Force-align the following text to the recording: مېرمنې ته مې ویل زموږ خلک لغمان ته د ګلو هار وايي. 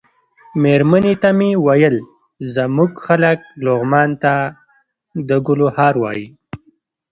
مېرمنې 0.61 1.13
ته 1.21 1.29
مې 1.37 1.49
ویل 1.65 1.95
زموږ 2.55 2.91
خلک 3.05 3.39
لغمان 3.65 4.09
ته 4.23 4.33
د 5.27 5.29
ګلو 5.45 5.67
هار 5.77 5.93
وايي. 6.01 6.27